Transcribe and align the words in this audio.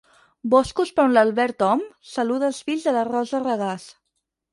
Boscos 0.51 0.91
per 0.99 1.03
on 1.09 1.11
l'Albert 1.17 1.61
Om 1.65 1.83
saluda 2.13 2.47
els 2.53 2.63
fills 2.71 2.87
de 2.89 2.95
la 2.97 3.05
Rosa 3.11 3.43
Regàs. 3.45 3.87